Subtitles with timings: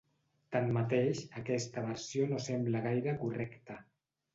[0.55, 3.83] Tanmateix, aquesta versió no sembla gaire correcta.